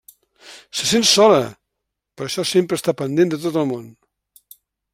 Se 0.77 0.87
sent 0.91 1.05
sola, 1.09 1.43
per 2.19 2.25
això 2.29 2.47
sempre 2.53 2.79
està 2.81 2.95
pendent 3.03 3.35
de 3.35 3.39
tot 3.45 3.61
el 3.65 3.69
món. 3.75 3.85